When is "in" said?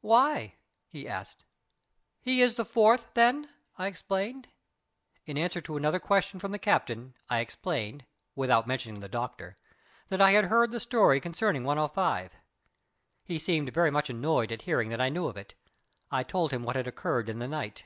5.26-5.36, 17.28-17.38